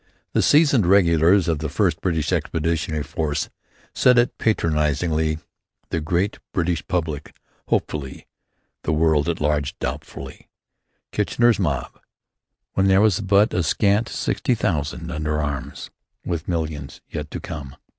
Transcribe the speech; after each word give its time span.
The 0.33 0.41
seasoned 0.41 0.87
regulars 0.87 1.47
of 1.47 1.59
the 1.59 1.69
first 1.69 2.01
British 2.01 2.31
expeditionary 2.31 3.03
force 3.03 3.49
said 3.93 4.17
it 4.17 4.35
patronizingly, 4.39 5.37
the 5.89 6.01
great 6.01 6.39
British 6.53 6.83
public 6.87 7.35
hopefully, 7.67 8.25
the 8.81 8.93
world 8.93 9.29
at 9.29 9.39
large 9.39 9.77
doubtfully. 9.77 10.49
"Kitchener's 11.11 11.59
Mob," 11.59 11.99
when 12.73 12.87
there 12.87 12.99
was 12.99 13.19
but 13.19 13.53
a 13.53 13.61
scant 13.61 14.09
sixty 14.09 14.55
thousand 14.55 15.11
under 15.11 15.39
arms 15.39 15.91
with 16.25 16.47
millions 16.47 17.01
yet 17.07 17.29
to 17.29 17.39
come. 17.39 17.75